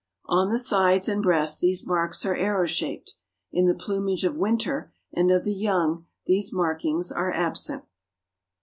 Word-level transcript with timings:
On 0.25 0.49
the 0.49 0.57
sides 0.57 1.07
and 1.07 1.21
breast 1.21 1.61
these 1.61 1.85
marks 1.85 2.25
are 2.25 2.35
arrow 2.35 2.65
shaped. 2.65 3.17
In 3.51 3.67
the 3.67 3.75
plumage 3.75 4.23
of 4.23 4.33
winter 4.35 4.91
and 5.13 5.29
of 5.29 5.43
the 5.43 5.53
young 5.53 6.07
these 6.25 6.51
markings 6.51 7.11
are 7.11 7.31
absent. 7.31 7.83